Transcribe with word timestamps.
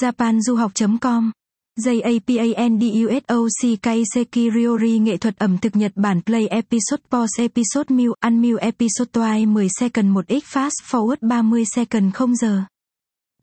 japanduhoc.com 0.00 1.30
JAPANDUSOC 1.84 3.62
Kaiseki 3.82 4.50
Ryori 4.54 4.98
nghệ 4.98 5.16
thuật 5.16 5.38
ẩm 5.38 5.58
thực 5.58 5.76
Nhật 5.76 5.92
Bản 5.94 6.20
Play 6.22 6.46
Episode 6.46 7.02
Pause 7.10 7.42
Episode 7.42 7.96
Meal 7.96 8.10
Unmeal 8.20 8.56
Episode 8.56 9.10
Twice 9.12 9.52
10 9.52 9.68
second 9.80 10.16
1x 10.16 10.40
Fast 10.52 10.82
Forward 10.90 11.16
30 11.20 11.64
second 11.64 12.14
0 12.14 12.36
giờ 12.36 12.62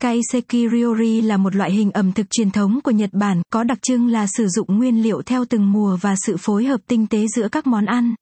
Kaiseki 0.00 0.70
Ryori 0.72 1.20
là 1.20 1.36
một 1.36 1.56
loại 1.56 1.72
hình 1.72 1.90
ẩm 1.90 2.12
thực 2.12 2.26
truyền 2.30 2.50
thống 2.50 2.80
của 2.84 2.90
Nhật 2.90 3.10
Bản, 3.12 3.42
có 3.52 3.64
đặc 3.64 3.78
trưng 3.82 4.08
là 4.08 4.26
sử 4.26 4.48
dụng 4.48 4.78
nguyên 4.78 5.02
liệu 5.02 5.22
theo 5.22 5.44
từng 5.44 5.72
mùa 5.72 5.98
và 6.00 6.14
sự 6.26 6.36
phối 6.36 6.64
hợp 6.64 6.80
tinh 6.86 7.06
tế 7.06 7.26
giữa 7.36 7.48
các 7.48 7.66
món 7.66 7.86
ăn. 7.86 8.14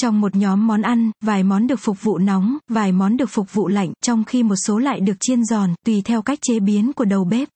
Trong 0.00 0.20
một 0.20 0.36
nhóm 0.36 0.66
món 0.66 0.82
ăn, 0.82 1.10
vài 1.24 1.42
món 1.42 1.66
được 1.66 1.80
phục 1.80 2.02
vụ 2.02 2.18
nóng, 2.18 2.58
vài 2.70 2.92
món 2.92 3.16
được 3.16 3.30
phục 3.30 3.52
vụ 3.52 3.68
lạnh, 3.68 3.92
trong 4.02 4.24
khi 4.24 4.42
một 4.42 4.56
số 4.56 4.78
lại 4.78 5.00
được 5.00 5.16
chiên 5.20 5.44
giòn, 5.44 5.74
tùy 5.86 6.02
theo 6.04 6.22
cách 6.22 6.38
chế 6.42 6.60
biến 6.60 6.92
của 6.92 7.04
đầu 7.04 7.24
bếp. 7.24 7.48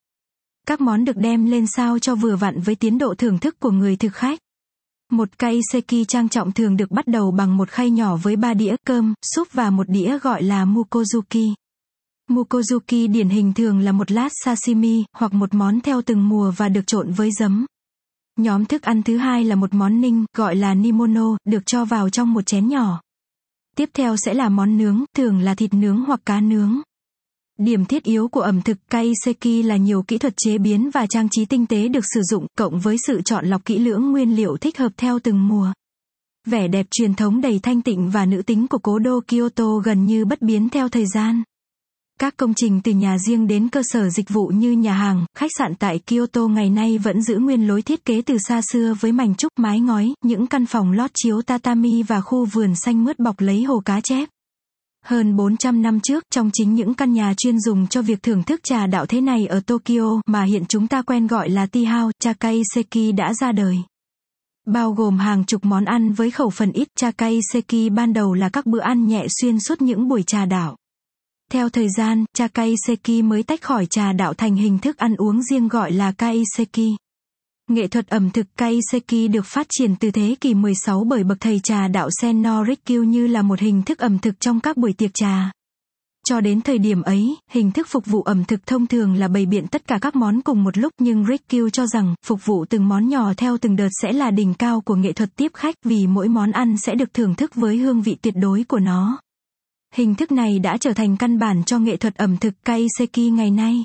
Các 0.68 0.80
món 0.80 1.04
được 1.04 1.16
đem 1.16 1.46
lên 1.46 1.66
sao 1.66 1.98
cho 1.98 2.14
vừa 2.14 2.36
vặn 2.36 2.60
với 2.60 2.74
tiến 2.74 2.98
độ 2.98 3.14
thưởng 3.14 3.38
thức 3.38 3.60
của 3.60 3.70
người 3.70 3.96
thực 3.96 4.14
khách. 4.14 4.38
Một 5.12 5.28
cây 5.38 5.60
seki 5.72 6.04
trang 6.08 6.28
trọng 6.28 6.52
thường 6.52 6.76
được 6.76 6.90
bắt 6.90 7.06
đầu 7.06 7.30
bằng 7.30 7.56
một 7.56 7.68
khay 7.68 7.90
nhỏ 7.90 8.16
với 8.16 8.36
ba 8.36 8.54
đĩa 8.54 8.76
cơm, 8.86 9.14
súp 9.34 9.52
và 9.52 9.70
một 9.70 9.88
đĩa 9.88 10.18
gọi 10.18 10.42
là 10.42 10.64
mukozuki. 10.64 11.54
Mukozuki 12.30 13.12
điển 13.12 13.28
hình 13.28 13.52
thường 13.54 13.78
là 13.78 13.92
một 13.92 14.10
lát 14.10 14.28
sashimi, 14.44 15.04
hoặc 15.12 15.34
một 15.34 15.54
món 15.54 15.80
theo 15.80 16.02
từng 16.02 16.28
mùa 16.28 16.52
và 16.56 16.68
được 16.68 16.86
trộn 16.86 17.12
với 17.12 17.30
giấm. 17.38 17.66
Nhóm 18.36 18.64
thức 18.64 18.82
ăn 18.82 19.02
thứ 19.02 19.16
hai 19.16 19.44
là 19.44 19.54
một 19.54 19.74
món 19.74 20.00
ninh, 20.00 20.24
gọi 20.36 20.56
là 20.56 20.74
nimono, 20.74 21.36
được 21.44 21.66
cho 21.66 21.84
vào 21.84 22.10
trong 22.10 22.32
một 22.32 22.46
chén 22.46 22.68
nhỏ. 22.68 23.00
Tiếp 23.76 23.90
theo 23.94 24.16
sẽ 24.16 24.34
là 24.34 24.48
món 24.48 24.78
nướng, 24.78 25.04
thường 25.16 25.40
là 25.40 25.54
thịt 25.54 25.74
nướng 25.74 26.04
hoặc 26.04 26.20
cá 26.26 26.40
nướng. 26.40 26.80
Điểm 27.58 27.84
thiết 27.84 28.04
yếu 28.04 28.28
của 28.28 28.40
ẩm 28.40 28.62
thực 28.62 28.78
kaiseki 28.90 29.64
là 29.64 29.76
nhiều 29.76 30.02
kỹ 30.02 30.18
thuật 30.18 30.34
chế 30.36 30.58
biến 30.58 30.90
và 30.90 31.06
trang 31.06 31.28
trí 31.30 31.44
tinh 31.44 31.66
tế 31.66 31.88
được 31.88 32.04
sử 32.14 32.20
dụng, 32.30 32.46
cộng 32.58 32.80
với 32.80 32.96
sự 33.06 33.20
chọn 33.24 33.46
lọc 33.46 33.64
kỹ 33.64 33.78
lưỡng 33.78 34.12
nguyên 34.12 34.36
liệu 34.36 34.56
thích 34.56 34.78
hợp 34.78 34.92
theo 34.96 35.18
từng 35.18 35.48
mùa. 35.48 35.72
Vẻ 36.46 36.68
đẹp 36.68 36.86
truyền 36.90 37.14
thống 37.14 37.40
đầy 37.40 37.60
thanh 37.62 37.82
tịnh 37.82 38.10
và 38.10 38.26
nữ 38.26 38.42
tính 38.42 38.66
của 38.68 38.78
cố 38.78 38.98
đô 38.98 39.20
Kyoto 39.28 39.76
gần 39.84 40.06
như 40.06 40.24
bất 40.24 40.42
biến 40.42 40.68
theo 40.68 40.88
thời 40.88 41.06
gian. 41.14 41.42
Các 42.20 42.36
công 42.36 42.54
trình 42.56 42.80
từ 42.84 42.92
nhà 42.92 43.18
riêng 43.18 43.46
đến 43.46 43.68
cơ 43.68 43.82
sở 43.84 44.08
dịch 44.08 44.30
vụ 44.30 44.46
như 44.46 44.72
nhà 44.72 44.92
hàng, 44.92 45.26
khách 45.38 45.50
sạn 45.58 45.74
tại 45.74 45.98
Kyoto 45.98 46.46
ngày 46.46 46.70
nay 46.70 46.98
vẫn 46.98 47.22
giữ 47.22 47.38
nguyên 47.38 47.68
lối 47.68 47.82
thiết 47.82 48.04
kế 48.04 48.22
từ 48.22 48.38
xa 48.38 48.60
xưa 48.72 48.94
với 49.00 49.12
mảnh 49.12 49.34
trúc 49.34 49.52
mái 49.56 49.80
ngói, 49.80 50.14
những 50.24 50.46
căn 50.46 50.66
phòng 50.66 50.92
lót 50.92 51.10
chiếu 51.14 51.42
tatami 51.42 52.02
và 52.02 52.20
khu 52.20 52.44
vườn 52.44 52.74
xanh 52.74 53.04
mướt 53.04 53.18
bọc 53.18 53.40
lấy 53.40 53.62
hồ 53.62 53.80
cá 53.84 54.00
chép. 54.00 54.28
Hơn 55.08 55.36
400 55.36 55.82
năm 55.82 56.00
trước, 56.00 56.24
trong 56.30 56.50
chính 56.52 56.74
những 56.74 56.94
căn 56.94 57.12
nhà 57.12 57.34
chuyên 57.36 57.60
dùng 57.60 57.86
cho 57.86 58.02
việc 58.02 58.22
thưởng 58.22 58.42
thức 58.42 58.60
trà 58.64 58.86
đạo 58.86 59.06
thế 59.06 59.20
này 59.20 59.46
ở 59.46 59.60
Tokyo, 59.60 60.20
mà 60.26 60.42
hiện 60.42 60.64
chúng 60.68 60.86
ta 60.88 61.02
quen 61.02 61.26
gọi 61.26 61.50
là 61.50 61.66
tea 61.66 61.84
house, 61.84 62.12
Chakai 62.20 62.62
Seki 62.74 63.12
đã 63.16 63.34
ra 63.34 63.52
đời. 63.52 63.76
Bao 64.66 64.92
gồm 64.92 65.18
hàng 65.18 65.44
chục 65.44 65.64
món 65.64 65.84
ăn 65.84 66.12
với 66.12 66.30
khẩu 66.30 66.50
phần 66.50 66.72
ít, 66.72 66.88
Chakai 66.96 67.40
Seki 67.52 67.90
ban 67.92 68.12
đầu 68.12 68.34
là 68.34 68.48
các 68.48 68.66
bữa 68.66 68.80
ăn 68.80 69.06
nhẹ 69.06 69.26
xuyên 69.40 69.60
suốt 69.60 69.82
những 69.82 70.08
buổi 70.08 70.22
trà 70.22 70.44
đạo. 70.44 70.76
Theo 71.52 71.68
thời 71.68 71.88
gian, 71.96 72.24
cha 72.34 72.48
mới 73.24 73.42
tách 73.42 73.62
khỏi 73.62 73.86
trà 73.86 74.12
đạo 74.12 74.34
thành 74.34 74.56
hình 74.56 74.78
thức 74.78 74.96
ăn 74.96 75.14
uống 75.14 75.42
riêng 75.42 75.68
gọi 75.68 75.92
là 75.92 76.12
kaiseki. 76.12 76.96
Nghệ 77.68 77.88
thuật 77.88 78.08
ẩm 78.08 78.30
thực 78.30 78.46
kaiseki 78.56 79.30
được 79.32 79.46
phát 79.46 79.66
triển 79.70 79.96
từ 79.96 80.10
thế 80.10 80.34
kỷ 80.40 80.54
16 80.54 81.04
bởi 81.04 81.24
bậc 81.24 81.40
thầy 81.40 81.60
trà 81.62 81.88
đạo 81.88 82.08
Senno 82.20 82.64
Rikyu 82.64 83.04
như 83.04 83.26
là 83.26 83.42
một 83.42 83.60
hình 83.60 83.82
thức 83.82 83.98
ẩm 83.98 84.18
thực 84.18 84.40
trong 84.40 84.60
các 84.60 84.76
buổi 84.76 84.92
tiệc 84.92 85.10
trà. 85.14 85.50
Cho 86.28 86.40
đến 86.40 86.60
thời 86.60 86.78
điểm 86.78 87.02
ấy, 87.02 87.36
hình 87.50 87.72
thức 87.72 87.86
phục 87.90 88.06
vụ 88.06 88.22
ẩm 88.22 88.44
thực 88.44 88.66
thông 88.66 88.86
thường 88.86 89.14
là 89.14 89.28
bày 89.28 89.46
biện 89.46 89.66
tất 89.66 89.86
cả 89.86 89.98
các 90.00 90.16
món 90.16 90.40
cùng 90.40 90.64
một 90.64 90.78
lúc 90.78 90.92
nhưng 90.98 91.24
Rikyu 91.26 91.70
cho 91.70 91.86
rằng, 91.86 92.14
phục 92.26 92.44
vụ 92.44 92.64
từng 92.64 92.88
món 92.88 93.08
nhỏ 93.08 93.32
theo 93.36 93.58
từng 93.58 93.76
đợt 93.76 93.88
sẽ 94.02 94.12
là 94.12 94.30
đỉnh 94.30 94.54
cao 94.54 94.80
của 94.80 94.94
nghệ 94.94 95.12
thuật 95.12 95.36
tiếp 95.36 95.52
khách 95.54 95.74
vì 95.84 96.06
mỗi 96.06 96.28
món 96.28 96.50
ăn 96.50 96.76
sẽ 96.76 96.94
được 96.94 97.14
thưởng 97.14 97.34
thức 97.34 97.54
với 97.54 97.76
hương 97.76 98.02
vị 98.02 98.16
tuyệt 98.22 98.34
đối 98.36 98.64
của 98.64 98.78
nó. 98.78 99.20
Hình 99.94 100.14
thức 100.14 100.32
này 100.32 100.58
đã 100.58 100.76
trở 100.76 100.92
thành 100.92 101.16
căn 101.16 101.38
bản 101.38 101.64
cho 101.64 101.78
nghệ 101.78 101.96
thuật 101.96 102.14
ẩm 102.14 102.36
thực 102.36 102.54
kaiseki 102.64 103.32
ngày 103.32 103.50
nay. 103.50 103.84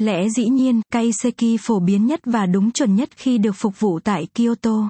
Lẽ 0.00 0.28
dĩ 0.28 0.48
nhiên, 0.48 0.80
kaiseki 0.92 1.56
phổ 1.60 1.80
biến 1.80 2.06
nhất 2.06 2.20
và 2.24 2.46
đúng 2.46 2.70
chuẩn 2.70 2.94
nhất 2.94 3.08
khi 3.16 3.38
được 3.38 3.56
phục 3.56 3.80
vụ 3.80 4.00
tại 4.00 4.26
Kyoto. 4.34 4.88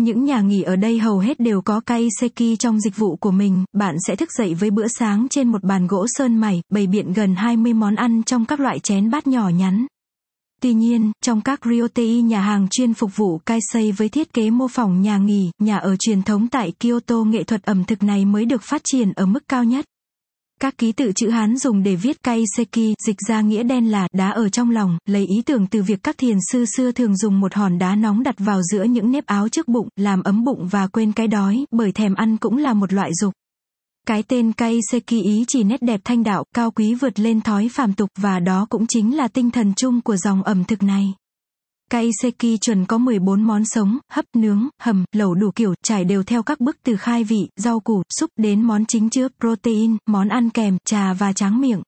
Những 0.00 0.24
nhà 0.24 0.40
nghỉ 0.40 0.62
ở 0.62 0.76
đây 0.76 0.98
hầu 0.98 1.18
hết 1.18 1.40
đều 1.40 1.62
có 1.62 1.80
kaiseki 1.80 2.58
trong 2.58 2.80
dịch 2.80 2.96
vụ 2.96 3.16
của 3.16 3.30
mình, 3.30 3.64
bạn 3.72 3.94
sẽ 4.06 4.16
thức 4.16 4.32
dậy 4.32 4.54
với 4.54 4.70
bữa 4.70 4.88
sáng 4.88 5.26
trên 5.30 5.48
một 5.48 5.64
bàn 5.64 5.86
gỗ 5.86 6.06
sơn 6.08 6.36
mày, 6.36 6.62
bày 6.72 6.86
biện 6.86 7.12
gần 7.12 7.34
20 7.34 7.72
món 7.72 7.94
ăn 7.94 8.22
trong 8.22 8.44
các 8.44 8.60
loại 8.60 8.78
chén 8.78 9.10
bát 9.10 9.26
nhỏ 9.26 9.48
nhắn. 9.48 9.86
Tuy 10.60 10.74
nhiên, 10.74 11.12
trong 11.24 11.40
các 11.40 11.60
ryotei 11.64 12.22
nhà 12.22 12.40
hàng 12.40 12.68
chuyên 12.70 12.94
phục 12.94 13.16
vụ 13.16 13.38
kaisei 13.38 13.92
với 13.92 14.08
thiết 14.08 14.32
kế 14.32 14.50
mô 14.50 14.68
phỏng 14.68 15.02
nhà 15.02 15.18
nghỉ, 15.18 15.50
nhà 15.58 15.76
ở 15.76 15.96
truyền 15.96 16.22
thống 16.22 16.48
tại 16.48 16.72
Kyoto 16.80 17.24
nghệ 17.24 17.44
thuật 17.44 17.62
ẩm 17.62 17.84
thực 17.84 18.02
này 18.02 18.24
mới 18.24 18.44
được 18.44 18.62
phát 18.62 18.80
triển 18.84 19.12
ở 19.12 19.26
mức 19.26 19.48
cao 19.48 19.64
nhất. 19.64 19.84
Các 20.62 20.78
ký 20.78 20.92
tự 20.92 21.12
chữ 21.14 21.30
Hán 21.30 21.56
dùng 21.56 21.82
để 21.82 21.96
viết 21.96 22.22
kaiseki, 22.22 22.94
dịch 23.06 23.16
ra 23.28 23.40
nghĩa 23.40 23.62
đen 23.62 23.90
là 23.90 24.08
đá 24.12 24.30
ở 24.30 24.48
trong 24.48 24.70
lòng, 24.70 24.98
lấy 25.06 25.26
ý 25.26 25.42
tưởng 25.46 25.66
từ 25.66 25.82
việc 25.82 26.02
các 26.02 26.18
thiền 26.18 26.36
sư 26.52 26.64
xưa 26.76 26.92
thường 26.92 27.16
dùng 27.16 27.40
một 27.40 27.54
hòn 27.54 27.78
đá 27.78 27.94
nóng 27.94 28.22
đặt 28.22 28.34
vào 28.38 28.62
giữa 28.62 28.84
những 28.84 29.12
nếp 29.12 29.26
áo 29.26 29.48
trước 29.48 29.68
bụng, 29.68 29.88
làm 29.96 30.22
ấm 30.22 30.44
bụng 30.44 30.68
và 30.68 30.86
quên 30.86 31.12
cái 31.12 31.28
đói, 31.28 31.66
bởi 31.70 31.92
thèm 31.92 32.14
ăn 32.14 32.36
cũng 32.36 32.56
là 32.56 32.74
một 32.74 32.92
loại 32.92 33.10
dục. 33.20 33.32
Cái 34.06 34.22
tên 34.22 34.52
Kaiseki 34.52 35.22
ý 35.24 35.44
chỉ 35.48 35.64
nét 35.64 35.82
đẹp 35.82 36.00
thanh 36.04 36.22
đạo, 36.22 36.44
cao 36.54 36.70
quý 36.70 36.94
vượt 36.94 37.20
lên 37.20 37.40
thói 37.40 37.68
phàm 37.72 37.92
tục 37.92 38.10
và 38.18 38.38
đó 38.40 38.66
cũng 38.70 38.86
chính 38.86 39.16
là 39.16 39.28
tinh 39.28 39.50
thần 39.50 39.72
chung 39.76 40.00
của 40.00 40.16
dòng 40.16 40.42
ẩm 40.42 40.64
thực 40.64 40.82
này. 40.82 41.14
Kaiseki 41.92 42.58
chuẩn 42.60 42.86
có 42.86 42.98
14 42.98 43.42
món 43.42 43.64
sống, 43.64 43.98
hấp, 44.12 44.24
nướng, 44.36 44.68
hầm, 44.82 45.04
lẩu 45.12 45.34
đủ 45.34 45.50
kiểu, 45.54 45.74
trải 45.82 46.04
đều 46.04 46.22
theo 46.22 46.42
các 46.42 46.60
bước 46.60 46.76
từ 46.82 46.96
khai 46.96 47.24
vị, 47.24 47.48
rau 47.56 47.80
củ, 47.80 48.02
súp 48.18 48.30
đến 48.36 48.62
món 48.62 48.86
chính 48.86 49.10
chứa 49.10 49.28
protein, 49.40 49.96
món 50.06 50.28
ăn 50.28 50.50
kèm, 50.50 50.76
trà 50.84 51.12
và 51.12 51.32
tráng 51.32 51.60
miệng. 51.60 51.82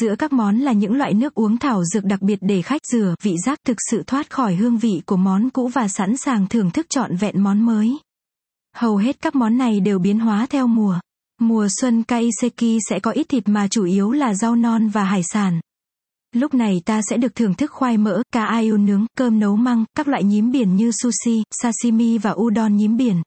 Giữa 0.00 0.14
các 0.18 0.32
món 0.32 0.58
là 0.58 0.72
những 0.72 0.94
loại 0.94 1.14
nước 1.14 1.34
uống 1.34 1.56
thảo 1.56 1.84
dược 1.84 2.04
đặc 2.04 2.22
biệt 2.22 2.38
để 2.40 2.62
khách 2.62 2.80
rửa, 2.92 3.14
vị 3.22 3.34
giác 3.46 3.58
thực 3.66 3.76
sự 3.90 4.02
thoát 4.06 4.30
khỏi 4.30 4.54
hương 4.54 4.78
vị 4.78 5.02
của 5.06 5.16
món 5.16 5.50
cũ 5.50 5.68
và 5.68 5.88
sẵn 5.88 6.16
sàng 6.16 6.46
thưởng 6.46 6.70
thức 6.70 6.86
trọn 6.90 7.16
vẹn 7.16 7.42
món 7.42 7.60
mới. 7.66 7.98
Hầu 8.76 8.96
hết 8.96 9.20
các 9.20 9.34
món 9.34 9.58
này 9.58 9.80
đều 9.80 9.98
biến 9.98 10.18
hóa 10.18 10.46
theo 10.50 10.66
mùa. 10.66 10.98
Mùa 11.40 11.68
xuân 11.80 12.02
Kaiseki 12.02 12.78
sẽ 12.90 13.00
có 13.00 13.10
ít 13.10 13.28
thịt 13.28 13.48
mà 13.48 13.68
chủ 13.68 13.84
yếu 13.84 14.12
là 14.12 14.34
rau 14.34 14.56
non 14.56 14.88
và 14.88 15.04
hải 15.04 15.22
sản. 15.22 15.60
Lúc 16.34 16.54
này 16.54 16.82
ta 16.84 17.00
sẽ 17.10 17.16
được 17.16 17.34
thưởng 17.34 17.54
thức 17.54 17.70
khoai 17.70 17.98
mỡ, 17.98 18.22
cá 18.32 18.44
ayu 18.44 18.76
nướng, 18.76 19.06
cơm 19.16 19.40
nấu 19.40 19.56
măng, 19.56 19.84
các 19.96 20.08
loại 20.08 20.24
nhím 20.24 20.50
biển 20.50 20.76
như 20.76 20.90
sushi, 21.02 21.42
sashimi 21.50 22.18
và 22.18 22.30
udon 22.30 22.76
nhím 22.76 22.96
biển. 22.96 23.22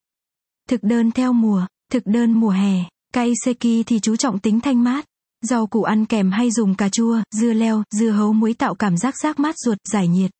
Thực 0.69 0.83
đơn 0.83 1.11
theo 1.11 1.33
mùa, 1.33 1.65
thực 1.91 2.03
đơn 2.05 2.33
mùa 2.33 2.49
hè, 2.49 2.83
Kaiseki 3.13 3.83
thì 3.85 3.99
chú 4.01 4.15
trọng 4.15 4.39
tính 4.39 4.59
thanh 4.59 4.83
mát. 4.83 5.05
Rau 5.41 5.67
củ 5.67 5.83
ăn 5.83 6.05
kèm 6.05 6.31
hay 6.31 6.51
dùng 6.51 6.75
cà 6.75 6.89
chua, 6.89 7.21
dưa 7.31 7.53
leo, 7.53 7.83
dưa 7.91 8.09
hấu 8.09 8.33
muối 8.33 8.53
tạo 8.53 8.75
cảm 8.75 8.97
giác 8.97 9.17
rác 9.17 9.39
mát 9.39 9.55
ruột, 9.57 9.77
giải 9.93 10.07
nhiệt. 10.07 10.31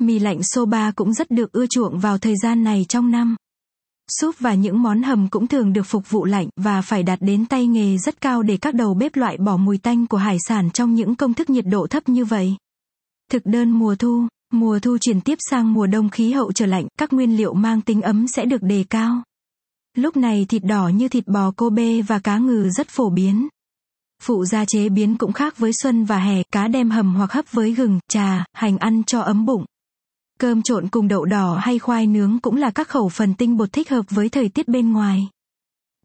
Mì 0.00 0.18
lạnh 0.18 0.42
soba 0.42 0.90
cũng 0.90 1.12
rất 1.12 1.30
được 1.30 1.52
ưa 1.52 1.66
chuộng 1.66 1.98
vào 1.98 2.18
thời 2.18 2.34
gian 2.42 2.64
này 2.64 2.86
trong 2.88 3.10
năm. 3.10 3.36
Súp 4.20 4.38
và 4.38 4.54
những 4.54 4.82
món 4.82 5.02
hầm 5.02 5.28
cũng 5.28 5.46
thường 5.46 5.72
được 5.72 5.82
phục 5.82 6.10
vụ 6.10 6.24
lạnh 6.24 6.48
và 6.56 6.82
phải 6.82 7.02
đạt 7.02 7.18
đến 7.22 7.46
tay 7.46 7.66
nghề 7.66 7.98
rất 7.98 8.20
cao 8.20 8.42
để 8.42 8.56
các 8.56 8.74
đầu 8.74 8.94
bếp 8.94 9.16
loại 9.16 9.36
bỏ 9.36 9.56
mùi 9.56 9.78
tanh 9.78 10.06
của 10.06 10.16
hải 10.16 10.36
sản 10.48 10.70
trong 10.70 10.94
những 10.94 11.14
công 11.14 11.34
thức 11.34 11.50
nhiệt 11.50 11.64
độ 11.66 11.86
thấp 11.86 12.08
như 12.08 12.24
vậy. 12.24 12.56
Thực 13.30 13.46
đơn 13.46 13.70
mùa 13.70 13.94
thu, 13.94 14.26
mùa 14.52 14.78
thu 14.78 14.98
chuyển 14.98 15.20
tiếp 15.20 15.38
sang 15.50 15.74
mùa 15.74 15.86
đông 15.86 16.10
khí 16.10 16.32
hậu 16.32 16.52
trở 16.52 16.66
lạnh, 16.66 16.86
các 16.98 17.12
nguyên 17.12 17.36
liệu 17.36 17.54
mang 17.54 17.80
tính 17.80 18.02
ấm 18.02 18.28
sẽ 18.28 18.44
được 18.44 18.62
đề 18.62 18.84
cao. 18.90 19.22
Lúc 19.96 20.16
này 20.16 20.46
thịt 20.48 20.64
đỏ 20.64 20.88
như 20.88 21.08
thịt 21.08 21.26
bò 21.26 21.50
Kobe 21.50 22.02
và 22.02 22.18
cá 22.18 22.38
ngừ 22.38 22.68
rất 22.70 22.88
phổ 22.88 23.10
biến. 23.10 23.48
Phụ 24.22 24.44
gia 24.44 24.64
chế 24.64 24.88
biến 24.88 25.16
cũng 25.16 25.32
khác 25.32 25.58
với 25.58 25.72
xuân 25.82 26.04
và 26.04 26.18
hè, 26.18 26.42
cá 26.42 26.68
đem 26.68 26.90
hầm 26.90 27.14
hoặc 27.14 27.32
hấp 27.32 27.52
với 27.52 27.72
gừng, 27.72 28.00
trà, 28.08 28.44
hành 28.52 28.78
ăn 28.78 29.02
cho 29.04 29.20
ấm 29.20 29.46
bụng. 29.46 29.64
Cơm 30.38 30.62
trộn 30.62 30.88
cùng 30.88 31.08
đậu 31.08 31.24
đỏ 31.24 31.58
hay 31.62 31.78
khoai 31.78 32.06
nướng 32.06 32.38
cũng 32.40 32.56
là 32.56 32.70
các 32.70 32.88
khẩu 32.88 33.08
phần 33.08 33.34
tinh 33.34 33.56
bột 33.56 33.72
thích 33.72 33.90
hợp 33.90 34.04
với 34.10 34.28
thời 34.28 34.48
tiết 34.48 34.68
bên 34.68 34.92
ngoài. 34.92 35.28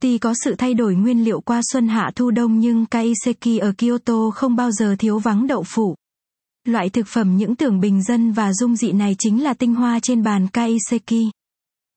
Tuy 0.02 0.18
có 0.18 0.34
sự 0.44 0.56
thay 0.58 0.74
đổi 0.74 0.96
nguyên 0.96 1.24
liệu 1.24 1.42
qua 1.42 1.62
xuân 1.72 1.88
hạ 1.88 2.12
thu 2.16 2.32
đông 2.32 2.60
nhưng 2.60 2.86
kaiseki 2.86 3.60
ở 3.62 3.74
Kyoto 3.78 4.30
không 4.34 4.56
bao 4.56 4.72
giờ 4.72 4.96
thiếu 5.00 5.20
vắng 5.20 5.48
đậu 5.48 5.64
phụ. 5.64 5.96
Loại 6.68 6.90
thực 6.90 7.08
phẩm 7.08 7.38
những 7.38 7.56
tưởng 7.56 7.80
bình 7.80 8.04
dân 8.04 8.32
và 8.32 8.54
dung 8.54 8.76
dị 8.76 8.92
này 8.92 9.16
chính 9.20 9.44
là 9.44 9.54
tinh 9.54 9.76
hoa 9.76 10.00
trên 10.00 10.24
bàn 10.24 10.48
kaiseki. 10.48 11.32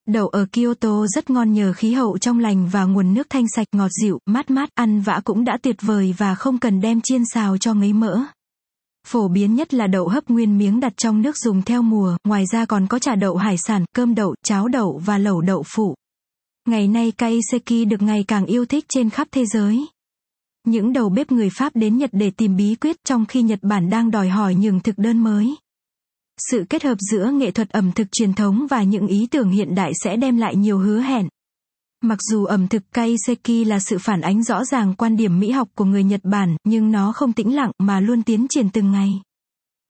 Đậu 0.08 0.28
ở 0.28 0.46
Kyoto 0.52 1.06
rất 1.06 1.30
ngon 1.30 1.52
nhờ 1.52 1.72
khí 1.72 1.92
hậu 1.92 2.18
trong 2.18 2.38
lành 2.38 2.68
và 2.68 2.84
nguồn 2.84 3.14
nước 3.14 3.26
thanh 3.30 3.44
sạch 3.56 3.66
ngọt 3.72 3.90
dịu, 4.02 4.18
mát 4.26 4.50
mát, 4.50 4.68
ăn 4.74 5.00
vã 5.00 5.20
cũng 5.24 5.44
đã 5.44 5.58
tuyệt 5.62 5.76
vời 5.82 6.14
và 6.18 6.34
không 6.34 6.58
cần 6.58 6.80
đem 6.80 7.00
chiên 7.00 7.22
xào 7.34 7.58
cho 7.58 7.74
ngấy 7.74 7.92
mỡ. 7.92 8.24
Phổ 9.06 9.28
biến 9.28 9.54
nhất 9.54 9.74
là 9.74 9.86
đậu 9.86 10.08
hấp 10.08 10.28
nguyên 10.30 10.58
miếng 10.58 10.80
đặt 10.80 10.92
trong 10.96 11.22
nước 11.22 11.36
dùng 11.36 11.62
theo 11.62 11.82
mùa, 11.82 12.16
ngoài 12.24 12.44
ra 12.52 12.64
còn 12.64 12.86
có 12.86 12.98
trà 12.98 13.14
đậu 13.14 13.36
hải 13.36 13.56
sản, 13.58 13.84
cơm 13.94 14.14
đậu, 14.14 14.34
cháo 14.42 14.68
đậu 14.68 15.00
và 15.04 15.18
lẩu 15.18 15.40
đậu 15.40 15.64
phụ. 15.66 15.94
Ngày 16.68 16.88
nay 16.88 17.12
kaiseki 17.12 17.88
được 17.88 18.02
ngày 18.02 18.24
càng 18.28 18.46
yêu 18.46 18.66
thích 18.66 18.84
trên 18.88 19.10
khắp 19.10 19.28
thế 19.32 19.44
giới. 19.46 19.86
Những 20.64 20.92
đầu 20.92 21.08
bếp 21.08 21.32
người 21.32 21.50
Pháp 21.50 21.76
đến 21.76 21.96
Nhật 21.96 22.10
để 22.12 22.30
tìm 22.30 22.56
bí 22.56 22.74
quyết 22.74 22.96
trong 23.04 23.26
khi 23.26 23.42
Nhật 23.42 23.58
Bản 23.62 23.90
đang 23.90 24.10
đòi 24.10 24.28
hỏi 24.28 24.54
những 24.54 24.80
thực 24.80 24.98
đơn 24.98 25.18
mới. 25.18 25.56
Sự 26.50 26.64
kết 26.68 26.82
hợp 26.82 26.98
giữa 27.10 27.30
nghệ 27.30 27.50
thuật 27.50 27.70
ẩm 27.70 27.92
thực 27.92 28.12
truyền 28.12 28.32
thống 28.32 28.66
và 28.70 28.82
những 28.82 29.06
ý 29.06 29.26
tưởng 29.30 29.50
hiện 29.50 29.74
đại 29.74 29.92
sẽ 30.04 30.16
đem 30.16 30.36
lại 30.36 30.56
nhiều 30.56 30.78
hứa 30.78 31.00
hẹn. 31.00 31.28
Mặc 32.06 32.18
dù 32.30 32.44
ẩm 32.44 32.68
thực 32.68 32.82
Kaiseki 32.92 33.66
là 33.66 33.78
sự 33.80 33.98
phản 33.98 34.20
ánh 34.20 34.42
rõ 34.42 34.64
ràng 34.64 34.94
quan 34.94 35.16
điểm 35.16 35.40
mỹ 35.40 35.50
học 35.50 35.68
của 35.74 35.84
người 35.84 36.04
Nhật 36.04 36.20
Bản, 36.24 36.56
nhưng 36.64 36.90
nó 36.90 37.12
không 37.12 37.32
tĩnh 37.32 37.56
lặng 37.56 37.70
mà 37.78 38.00
luôn 38.00 38.22
tiến 38.22 38.46
triển 38.48 38.70
từng 38.70 38.92
ngày. 38.92 39.10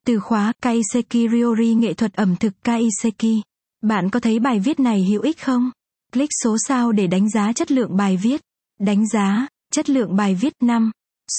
Từ 0.06 0.18
khóa 0.20 0.52
Kaiseki 0.62 1.30
Ryori 1.32 1.74
nghệ 1.74 1.94
thuật 1.94 2.12
ẩm 2.14 2.36
thực 2.36 2.52
Kaiseki. 2.64 3.42
Bạn 3.82 4.10
có 4.10 4.20
thấy 4.20 4.38
bài 4.38 4.60
viết 4.60 4.80
này 4.80 5.04
hữu 5.04 5.22
ích 5.22 5.42
không? 5.44 5.70
Click 6.12 6.30
số 6.44 6.56
sao 6.68 6.92
để 6.92 7.06
đánh 7.06 7.30
giá 7.30 7.52
chất 7.52 7.70
lượng 7.70 7.96
bài 7.96 8.16
viết. 8.16 8.40
Đánh 8.80 9.08
giá, 9.08 9.48
chất 9.72 9.90
lượng 9.90 10.16
bài 10.16 10.34
viết 10.34 10.52
5. 10.62 10.90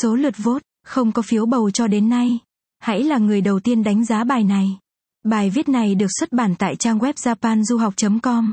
Số 0.01 0.15
lượt 0.15 0.33
vote, 0.37 0.63
không 0.85 1.11
có 1.11 1.21
phiếu 1.21 1.45
bầu 1.45 1.71
cho 1.71 1.87
đến 1.87 2.09
nay. 2.09 2.39
Hãy 2.79 3.03
là 3.03 3.17
người 3.17 3.41
đầu 3.41 3.59
tiên 3.59 3.83
đánh 3.83 4.05
giá 4.05 4.23
bài 4.23 4.43
này. 4.43 4.77
Bài 5.23 5.49
viết 5.49 5.69
này 5.69 5.95
được 5.95 6.09
xuất 6.19 6.31
bản 6.31 6.55
tại 6.59 6.75
trang 6.75 6.99
web 6.99 7.13
japanduhoc.com. 7.13 8.51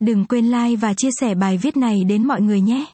Đừng 0.00 0.24
quên 0.24 0.44
like 0.44 0.76
và 0.76 0.94
chia 0.94 1.08
sẻ 1.20 1.34
bài 1.34 1.58
viết 1.58 1.76
này 1.76 2.04
đến 2.08 2.26
mọi 2.26 2.40
người 2.40 2.60
nhé. 2.60 2.86